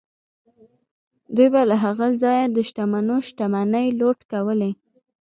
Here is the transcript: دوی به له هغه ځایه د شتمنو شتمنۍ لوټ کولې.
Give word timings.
دوی 1.35 1.47
به 1.53 1.61
له 1.69 1.75
هغه 1.83 2.07
ځایه 2.21 2.45
د 2.49 2.57
شتمنو 2.67 3.15
شتمنۍ 3.27 3.87
لوټ 3.99 4.19
کولې. 4.31 4.71